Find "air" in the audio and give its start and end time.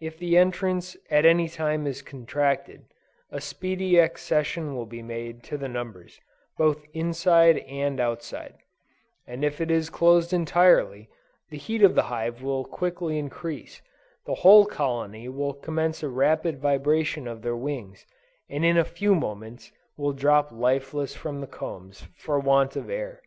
22.88-23.20